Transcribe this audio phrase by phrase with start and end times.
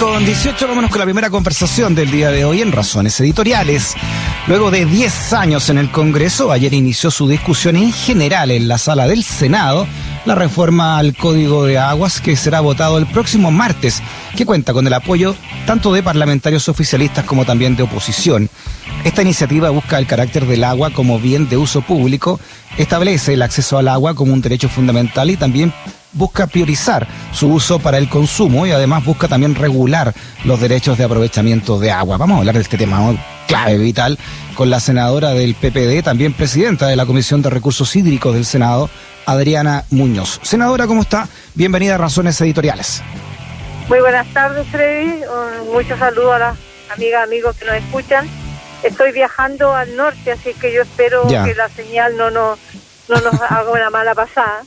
[0.00, 3.94] con 18, vámonos con la primera conversación del día de hoy en Razones Editoriales.
[4.46, 8.78] Luego de 10 años en el Congreso, ayer inició su discusión en general en la
[8.78, 9.86] sala del Senado
[10.24, 14.02] la reforma al Código de Aguas que será votado el próximo martes,
[14.36, 15.34] que cuenta con el apoyo
[15.66, 18.48] tanto de parlamentarios oficialistas como también de oposición.
[19.04, 22.40] Esta iniciativa busca el carácter del agua como bien de uso público,
[22.78, 25.72] establece el acceso al agua como un derecho fundamental y también
[26.14, 31.04] busca priorizar su uso para el consumo y además busca también regular los derechos de
[31.04, 32.16] aprovechamiento de agua.
[32.16, 33.14] Vamos a hablar de este tema
[33.46, 34.18] clave, vital,
[34.54, 38.88] con la senadora del PPD, también presidenta de la Comisión de Recursos Hídricos del Senado,
[39.26, 40.40] Adriana Muñoz.
[40.42, 41.28] Senadora, ¿cómo está?
[41.54, 43.02] Bienvenida a Razones Editoriales.
[43.88, 45.20] Muy buenas tardes, Freddy.
[45.72, 46.58] Muchos saludos a las
[46.94, 48.26] amigas, amigos que nos escuchan.
[48.82, 52.58] Estoy viajando al norte, así que yo espero que la señal no nos
[53.08, 54.64] no nos haga una mala pasada.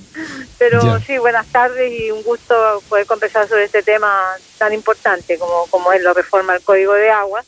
[0.58, 4.24] Pero sí, buenas tardes y un gusto poder conversar sobre este tema
[4.58, 7.44] tan importante como, como es la reforma al Código de Agua,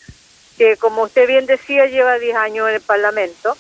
[0.58, 3.56] que como usted bien decía lleva 10 años en el Parlamento.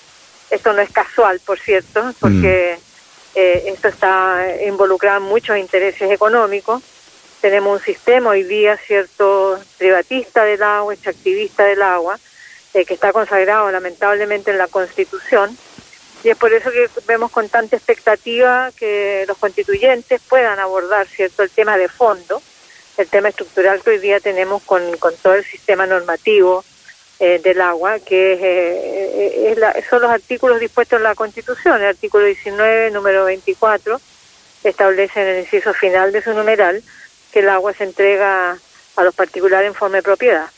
[0.49, 3.37] Esto no es casual, por cierto, porque mm.
[3.39, 6.81] eh, esto está involucrado en muchos intereses económicos.
[7.41, 12.19] Tenemos un sistema hoy día, cierto, privatista del agua, extractivista del agua,
[12.73, 15.57] eh, que está consagrado lamentablemente en la Constitución
[16.23, 21.43] y es por eso que vemos con tanta expectativa que los constituyentes puedan abordar cierto
[21.43, 22.41] el tema de fondo,
[22.97, 24.83] el tema estructural que hoy día tenemos con,
[25.21, 26.65] todo el sistema normativo
[27.19, 31.81] eh, del agua, que eh, es, son los artículos dispuestos en la Constitución.
[31.81, 33.99] El artículo 19, número 24,
[34.65, 36.83] establece en el inciso final de su numeral
[37.31, 38.57] que el agua se entrega
[38.95, 40.49] a los particulares en forma de propiedad.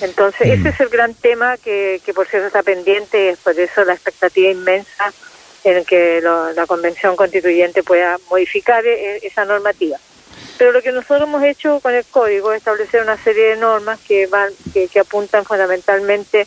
[0.00, 0.66] Entonces, ese mm.
[0.66, 4.50] es el gran tema que, que por cierto está pendiente, es por eso la expectativa
[4.50, 5.12] inmensa
[5.64, 9.98] en que la Convención Constituyente pueda modificar e, e, esa normativa.
[10.58, 14.00] Pero lo que nosotros hemos hecho con el código es establecer una serie de normas
[14.00, 16.46] que van que, apuntan fundamentalmente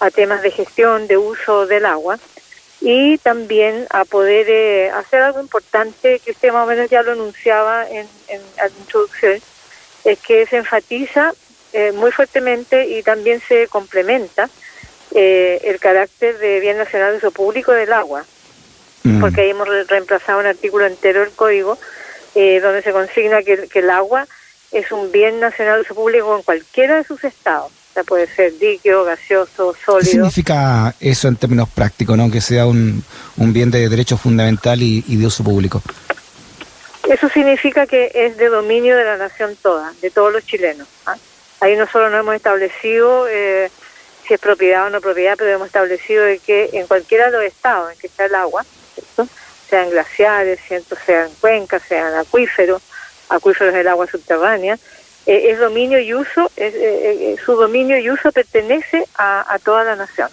[0.00, 2.18] a temas de gestión, de uso del agua
[2.80, 7.12] y también a poder eh, hacer algo importante que usted más o menos ya lo
[7.12, 9.40] anunciaba en, en la introducción,
[10.04, 11.32] es que se enfatiza
[11.72, 14.48] eh, muy fuertemente y también se complementa
[15.14, 18.24] eh, el carácter de bien nacional de uso público del agua,
[19.04, 19.20] mm.
[19.20, 21.78] porque ahí hemos reemplazado un artículo entero del código
[22.34, 24.26] eh, donde se consigna que, el agua
[24.70, 27.72] es un bien nacional de uso público en cualquiera de sus estados.
[27.72, 30.00] O sea, puede ser líquido, gaseoso, sólido.
[30.00, 32.30] ¿Qué significa eso en términos prácticos, no?
[32.30, 33.02] que sea un,
[33.38, 35.82] un bien de derecho fundamental y, de uso público?
[37.08, 40.86] Eso significa que es de dominio de la nación toda, de todos los chilenos.
[41.06, 41.16] ¿ah?
[41.60, 43.70] Ahí nosotros no hemos establecido eh,
[44.26, 47.44] si es propiedad o no propiedad, pero hemos establecido de que en cualquiera de los
[47.44, 48.64] estados en que está el agua,
[49.68, 50.60] sean glaciares,
[51.04, 52.82] sean cuencas, sean acuíferos,
[53.28, 54.78] acuíferos del agua subterránea,
[55.26, 60.28] eh, es dominio y uso, eh, su dominio y uso pertenece a, toda la nación.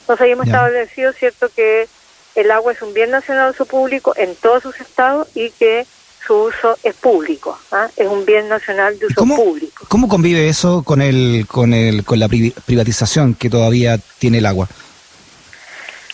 [0.00, 1.88] Entonces ahí hemos establecido, cierto, que
[2.34, 5.86] el agua es un bien nacional de uso público en todos sus estados y que
[6.26, 7.88] su uso es público, ¿ah?
[7.96, 9.86] es un bien nacional de uso público.
[9.88, 14.68] ¿Cómo convive eso con el con el con la privatización que todavía tiene el agua?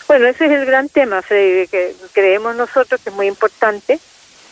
[0.07, 3.99] Bueno, ese es el gran tema, Freddy, que creemos nosotros que es muy importante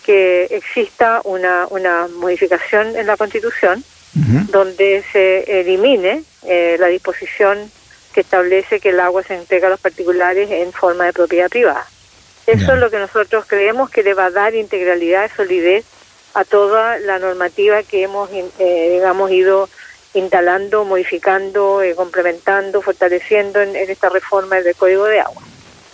[0.06, 3.84] que exista una, una modificación en la Constitución
[4.52, 7.72] donde se elimine eh, la disposición
[8.14, 11.86] que establece que el agua se entrega a los particulares en forma de propiedad privada.
[12.52, 15.86] Eso es lo que nosotros creemos que le va a dar integralidad, solidez
[16.34, 19.70] a toda la normativa que hemos, eh, digamos, ido
[20.14, 25.44] instalando, modificando, eh, complementando, fortaleciendo en, esta reforma del Código de Agua.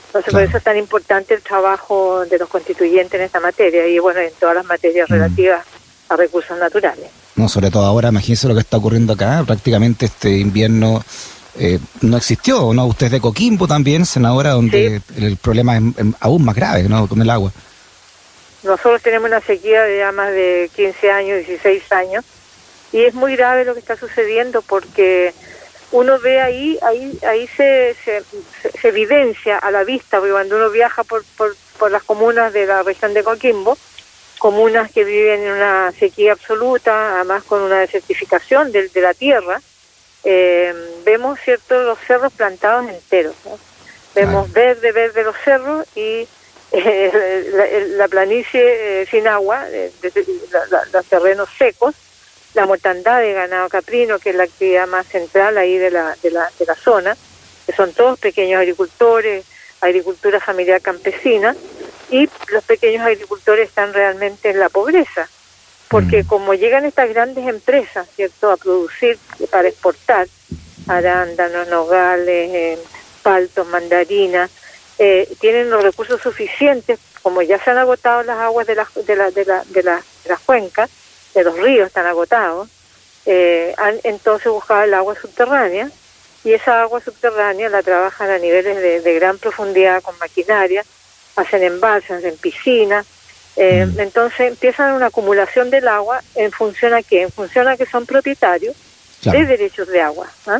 [0.07, 3.99] Entonces, por eso es tan importante el trabajo de los constituyentes en esta materia y,
[3.99, 5.13] bueno, en todas las materias mm.
[5.13, 5.65] relativas
[6.07, 7.09] a recursos naturales.
[7.35, 11.03] No, sobre todo ahora, imagínense lo que está ocurriendo acá, prácticamente este invierno
[11.57, 12.85] eh, no existió, ¿no?
[12.85, 15.83] Usted es de Coquimbo también, senadora, donde el problema es,
[16.19, 17.07] aún más grave, ¿no?
[17.07, 17.51] Con el agua.
[18.63, 22.25] Nosotros tenemos una sequía de ya más de 15 años, 16 años,
[22.91, 25.33] y es muy grave lo que está sucediendo porque
[25.91, 28.23] uno ve ahí, ahí, ahí se, se,
[28.81, 32.65] se evidencia a la vista, porque cuando uno viaja por, por, por las comunas de
[32.65, 33.77] la región de Coquimbo,
[34.39, 39.61] comunas que viven en una sequía absoluta, además con una desertificación de, de la tierra,
[40.25, 40.73] eh,
[41.05, 43.35] vemos cierto los cerros plantados enteros.
[44.15, 46.27] Vemos verde, verde los cerros y
[46.71, 49.65] eh, la, planicie eh, sin agua,
[50.91, 51.93] los terrenos secos,
[52.55, 56.31] la mortandad de ganado caprino, que es la actividad más central ahí de la, de
[56.31, 57.15] la, de la zona,
[57.67, 59.45] que son todos pequeños agricultores,
[59.81, 61.55] agricultura familiar campesina,
[62.09, 65.29] y los pequeños agricultores están realmente en la pobreza.
[65.89, 66.27] Porque mm.
[66.27, 69.17] como llegan estas grandes empresas, ¿cierto?, a producir
[69.51, 70.27] para exportar
[70.87, 72.79] arándanos, nogales, eh,
[73.23, 74.51] paltos, mandarinas,
[74.97, 79.15] eh, tienen los recursos suficientes, como ya se han agotado las aguas de las de
[79.15, 80.89] la, de la, de la, de las cuencas,
[81.33, 82.69] de los ríos están agotados,
[83.25, 85.89] eh, han entonces buscado el agua subterránea
[86.43, 90.85] y esa agua subterránea la trabajan a niveles de, de gran profundidad con maquinaria,
[91.35, 93.05] hacen embalses, hacen piscinas,
[93.55, 93.99] eh, mm.
[93.99, 97.23] Entonces empiezan una acumulación del agua en función a qué?
[97.23, 98.75] En función a que son propietarios
[99.23, 100.27] de derechos de agua.
[100.47, 100.59] ¿ah?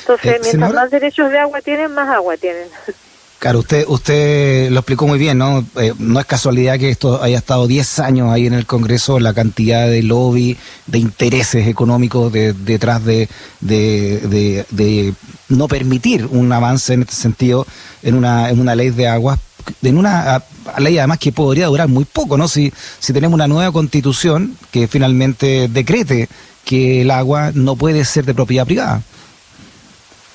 [0.00, 2.68] Entonces, eh, mientras más derechos de agua tienen, más agua tienen.
[3.38, 5.64] Claro, usted usted lo explicó muy bien, ¿no?
[5.78, 9.34] Eh, no es casualidad que esto haya estado 10 años ahí en el Congreso, la
[9.34, 10.56] cantidad de lobby,
[10.86, 13.28] de intereses económicos detrás de,
[13.60, 15.14] de, de,
[15.50, 17.66] no permitir un avance en este sentido
[18.02, 19.38] en una, en una ley de aguas,
[19.82, 20.42] en una
[20.78, 22.48] ley además que podría durar muy poco, ¿no?
[22.48, 26.28] Si, si tenemos una nueva constitución que finalmente decrete
[26.64, 29.02] que el agua no puede ser de propiedad privada.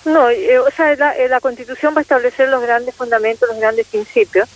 [0.05, 3.59] No, eh, o sea, la, eh, la, Constitución va a establecer los grandes fundamentos, los
[3.59, 4.49] grandes principios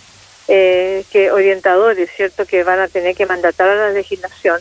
[0.48, 4.60] eh, que orientadores, ¿cierto?, que van a tener que mandatar a la legislación.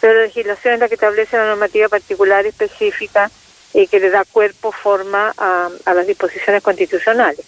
[0.00, 3.30] Pero la legislación es la que establece la normativa particular específica
[3.72, 7.44] y que le da cuerpo, forma a, a las disposiciones constitucionales.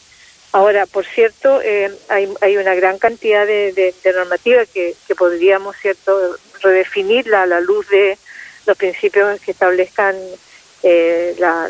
[0.53, 6.37] Ahora, por cierto, eh, hay, hay una gran cantidad de, de, normativas que, podríamos, ¿cierto?,
[6.63, 8.17] redefinirla a la luz de
[8.67, 10.17] los principios que establezcan
[10.83, 11.69] eh, la,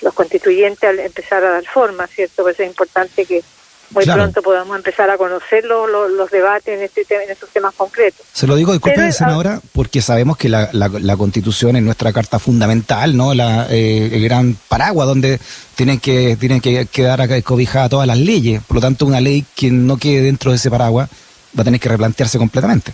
[0.00, 2.42] los constituyentes al empezar a dar forma, ¿cierto?
[2.42, 3.42] Por eso es importante que
[3.90, 8.24] muy pronto podamos empezar a conocer los, los, debates en, este, en estos temas concretos.
[8.32, 13.16] Se lo digo, disculpe, senadora, porque sabemos que la, la, Constitución es nuestra carta fundamental,
[13.16, 13.34] ¿no?
[13.34, 15.40] La, eh, el gran paraguas donde
[15.74, 18.62] tienen que, tienen que quedar cobijadas todas las leyes.
[18.62, 21.10] Por lo tanto, una ley que no quede dentro de ese paraguas
[21.58, 22.92] va a tener que replantearse completamente.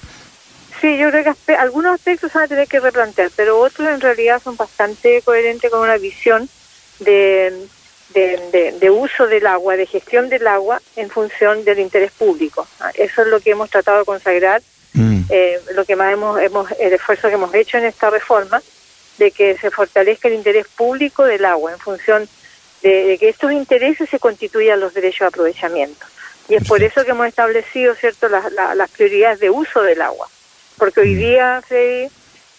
[0.80, 4.40] Sí, yo creo que algunos aspectos van a tener que replantear, pero otros en realidad
[4.42, 6.48] son bastante coherentes con una visión
[8.10, 12.66] de, de, uso del agua, de gestión del agua en función del interés público.
[12.80, 14.62] Ah, eso es lo que hemos tratado de consagrar,
[14.94, 15.22] mm.
[15.28, 18.62] eh, lo que más hemos, hemos, el esfuerzo que hemos hecho en esta reforma,
[19.18, 22.28] de que se fortalezca el interés público del agua en función
[22.82, 26.06] de, que estos intereses se constituyan los derechos de aprovechamiento.
[26.48, 30.28] Y es por eso que hemos establecido, ¿cierto?, las, las prioridades de uso del agua
[30.76, 31.18] porque hoy mm.
[31.18, 32.08] día, Freddy,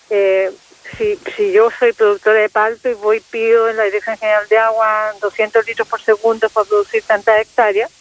[0.09, 0.51] eh,
[0.97, 4.57] si, si yo soy productora de palto y voy pido en la Dirección General de
[4.57, 7.91] Agua 200 litros por segundo para producir tantas hectáreas,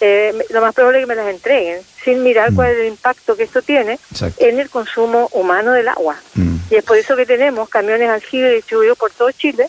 [0.00, 2.54] eh, lo más probable es que me las entreguen, sin mirar mm.
[2.56, 4.00] cuál es el impacto que esto tiene
[4.38, 6.16] en el consumo humano del agua.
[6.34, 6.56] Mm.
[6.70, 9.68] Y es por eso que tenemos camiones aljibe distribuidos por todo Chile,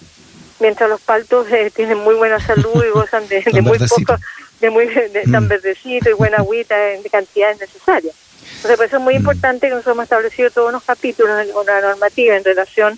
[0.59, 4.17] mientras los paltos eh, tienen muy buena salud y gozan de, muy poco,
[4.59, 8.15] de muy de, tan verdecito y buena agüita en cantidades necesarias.
[8.63, 9.17] Entonces, por eso es muy mm.
[9.17, 12.97] importante que nosotros hemos establecido todos los capítulos de la normativa en relación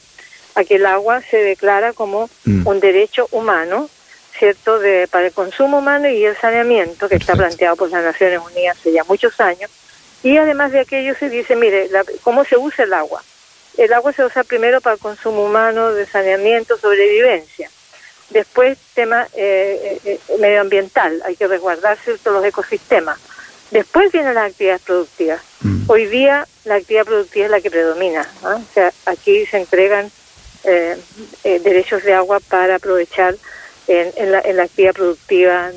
[0.53, 2.67] a que el agua se declara como mm.
[2.67, 3.89] un derecho humano,
[4.37, 8.41] ¿cierto?, de, para el consumo humano y el saneamiento que está planteado por las Naciones
[8.45, 9.71] Unidas hace ya muchos años.
[10.21, 11.89] Y además de aquello se dice, mire,
[12.21, 13.23] ¿cómo se usa el agua?
[13.75, 17.71] El agua se usa primero para el consumo humano, de saneamiento, sobrevivencia.
[18.29, 23.17] Después, tema eh, eh, eh medioambiental, hay que resguardar ciertos los ecosistemas
[23.71, 25.41] Después vienen las actividades productivas.
[25.61, 25.83] Mm.
[25.87, 28.27] Hoy día la actividad productiva es la que predomina.
[28.43, 30.11] O sea, aquí se entregan
[30.63, 30.97] eh,
[31.43, 33.35] eh, derechos de agua para aprovechar
[33.87, 35.71] en, la, actividad productiva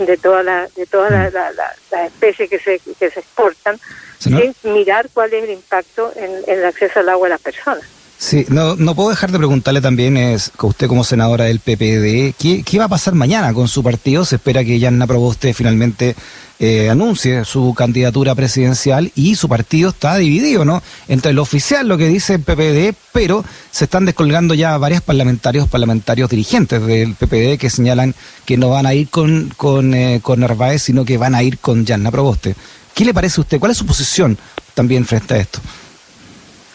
[0.00, 3.78] de, todas la, de todas las especies que se, que se exportan,
[4.18, 7.84] sin mirar cuál es el impacto en, en el acceso al agua de las personas.
[8.22, 12.62] Sí, no, no puedo dejar de preguntarle también, es usted como senadora del PPD, ¿qué,
[12.64, 14.24] ¿qué va a pasar mañana con su partido?
[14.24, 16.14] Se espera que Yanna Proboste finalmente
[16.60, 20.84] eh, anuncie su candidatura presidencial y su partido está dividido, ¿no?
[21.08, 25.68] Entre lo oficial, lo que dice el PPD, pero se están descolgando ya varios parlamentarios,
[25.68, 28.14] parlamentarios dirigentes del PPD que señalan
[28.44, 31.58] que no van a ir con, con, eh, con Narváez, sino que van a ir
[31.58, 32.54] con Yanna Proboste.
[32.94, 33.58] ¿Qué le parece a usted?
[33.58, 34.38] ¿Cuál es su posición
[34.74, 35.58] también frente a esto?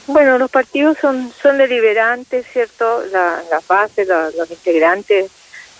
[0.08, 3.04] Bueno, los partidos son, son deliberantes, ¿cierto?
[3.12, 5.30] La, la base, los integrantes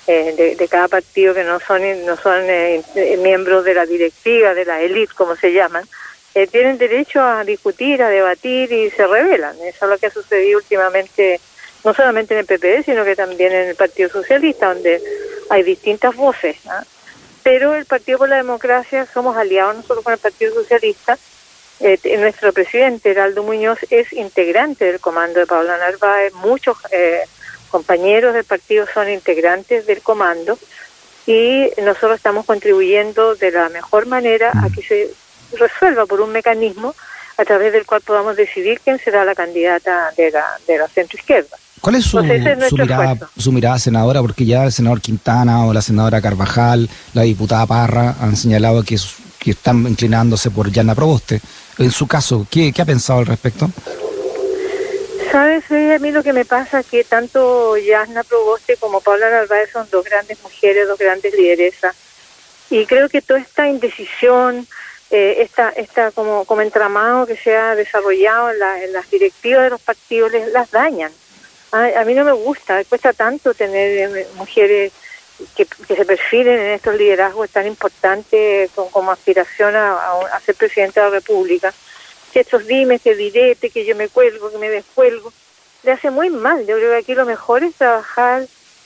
[0.06, 2.82] eh, de, cada partido que no son, no son eh,
[3.22, 5.86] miembros de la directiva, de la élite, como se llaman,
[6.36, 9.56] eh, tienen derecho a discutir, a debatir y se rebelan.
[9.62, 11.40] Eso es lo que ha sucedido últimamente,
[11.86, 15.02] no solamente en el PPD, sino que también en el Partido Socialista, donde
[15.50, 16.58] hay distintas voces.
[17.44, 21.18] Pero el Partido por la Democracia somos aliados nosotros con el Partido Socialista
[21.80, 26.34] eh, nuestro presidente, Heraldo Muñoz, es integrante del comando de Paula Narváez.
[26.34, 27.22] Muchos eh,
[27.70, 30.58] compañeros del partido son integrantes del comando
[31.26, 35.12] y nosotros estamos contribuyendo de la mejor manera a que se
[35.58, 36.96] resuelva por un mecanismo
[37.38, 41.18] a través del cual podamos decidir quién será la candidata de la, de la centro
[41.20, 41.58] izquierda.
[41.80, 44.22] ¿Cuál es su, mirada, su mirada, senadora?
[44.22, 48.98] Porque ya el senador Quintana o la senadora Carvajal, la diputada Parra han señalado que,
[49.38, 51.40] que están inclinándose por Yana Proboste.
[51.78, 53.70] En su caso, ¿qué, ha pensado al respecto?
[55.32, 59.72] Sabes, a mí lo que me pasa es que tanto Yasna Proboste como Paula Narváez
[59.72, 61.96] son dos grandes mujeres, dos grandes lideresas.
[62.70, 64.68] Y creo que toda esta indecisión,
[65.12, 69.82] eh, esta, esta como, como entramado que se ha desarrollado en, las directivas de los
[69.82, 71.12] partidos les, las dañan.
[71.72, 74.94] A, mí no me gusta, cuesta tanto tener eh, mujeres
[75.56, 81.12] que, se perfilen en estos liderazgos tan importantes como, aspiración a, ser presidente de la
[81.12, 81.74] República.
[82.34, 85.32] Que estos dimes, que direte, que yo me cuelgo, que me descuelgo,
[85.84, 86.66] le hace muy mal.
[86.66, 88.46] Yo creo que aquí lo mejor es trabajar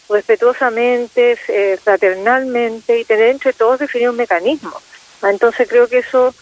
[0.10, 4.80] respetuosamente, eh, fraternalmente y tener entre todos definir un mecanismo.
[5.24, 6.34] Entonces creo que eso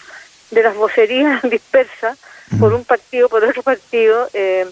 [0.52, 2.18] de las vocerías dispersas
[2.60, 4.66] por un partido, por otro partido, eh,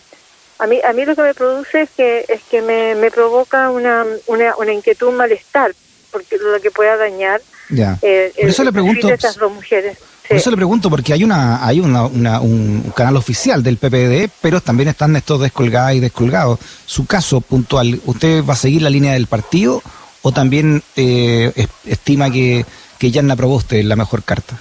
[0.60, 3.70] a mí, a mí lo que me produce es que, es que me, me provoca
[3.70, 5.74] una, una, una inquietud, un malestar,
[6.12, 7.98] porque lo que pueda dañar ya.
[8.02, 9.98] Eh, por eso le pregunto, estas dos mujeres.
[10.28, 14.62] Por eso le pregunto, porque hay una hay una, un canal oficial del PPD, pero
[14.62, 16.60] también están estos descolgados y descolgados.
[16.86, 19.82] Su caso puntual, ¿usted va a seguir la línea del partido
[20.22, 22.66] o también eh, estima que,
[22.98, 24.58] que Yanna Proboste es la mejor carta?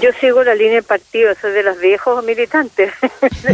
[0.00, 2.92] Yo sigo la línea del partido, soy de los viejos militantes.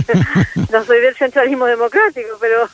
[0.70, 2.68] no soy del centralismo democrático, pero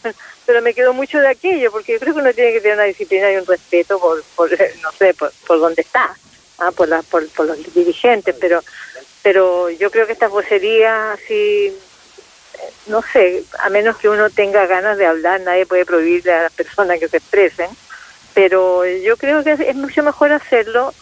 [0.46, 2.86] pero me quedo mucho de aquello, porque yo creo que uno tiene que tener una
[2.86, 6.12] disciplina y un respeto por, por no sé, por, por dónde está,
[6.58, 6.72] ¿ah?
[6.72, 8.60] por, la, por, por los dirigentes, pero
[9.22, 11.72] pero yo creo que esta vocería, así,
[12.86, 16.52] no sé, a menos que uno tenga ganas de hablar, nadie puede prohibirle a las
[16.52, 17.70] personas que se expresen,
[18.34, 20.94] pero yo creo que es mucho mejor hacerlo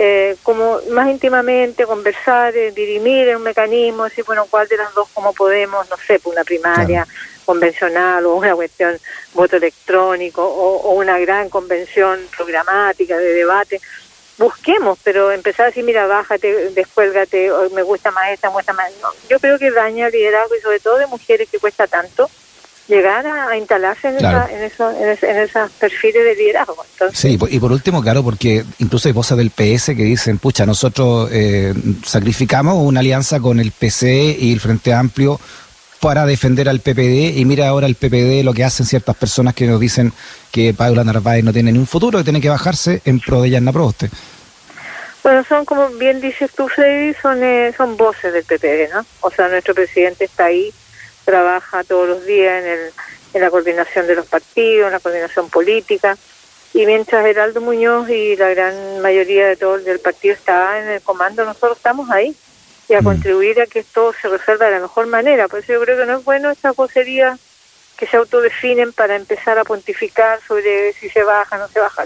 [0.00, 4.94] eh, como más íntimamente, conversar, eh, dirimir en un mecanismo, decir, bueno, cuál de las
[4.94, 7.04] dos, cómo podemos, no sé, por una primaria
[7.44, 8.96] convencional o una cuestión
[9.34, 13.80] voto electrónico o, una gran convención programática de debate.
[14.36, 18.92] Busquemos, pero empezar a decir, mira, bájate, descuélgate, me gusta más esta, me gusta más.
[19.02, 22.30] No, yo creo que daña el liderazgo y sobre todo de mujeres que cuesta tanto
[22.88, 26.84] llegar a, instalarse en, en, esos perfiles de liderazgo.
[27.12, 31.28] sí, y por último, claro, porque incluso hay voces del PS que dicen, pucha, nosotros
[31.30, 35.38] eh, sacrificamos una alianza con el PC y el Frente Amplio
[36.00, 39.66] para defender al PPD y mira ahora el PPD lo que hacen ciertas personas que
[39.66, 40.12] nos dicen
[40.50, 43.50] que Paula Narváez no tiene ni un futuro, que tiene que bajarse en pro de
[43.50, 44.08] Yanna Proboste.
[45.22, 49.04] Bueno, son como bien dices tú, Freddy, son, eh, son voces del PPD, ¿no?
[49.20, 50.72] O sea, nuestro presidente está ahí
[51.28, 52.92] trabaja todos los días en, el,
[53.34, 56.16] en la coordinación de los partidos, en la coordinación política,
[56.72, 61.02] y mientras Heraldo Muñoz y la gran mayoría de todo el partido está en el
[61.02, 62.34] comando, nosotros estamos ahí
[62.88, 63.04] y a mm.
[63.04, 65.48] contribuir a que esto se resuelva de la mejor manera.
[65.48, 67.38] Por eso yo creo que no es bueno estas vocerías
[67.98, 72.04] que se autodefinen para empezar a pontificar sobre si se baja, no se baja.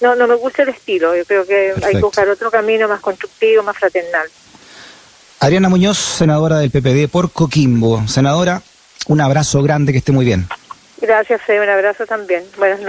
[0.00, 1.14] no, no me gusta el estilo.
[1.14, 4.28] Yo creo que hay que buscar otro camino más constructivo, más fraternal.
[5.40, 8.06] Adriana Muñoz, senadora del PPD por Coquimbo.
[8.08, 8.62] Senadora,
[9.06, 10.48] un abrazo grande, que esté muy bien.
[11.00, 12.42] Gracias, Fede, un abrazo también.
[12.56, 12.88] Buenas noches.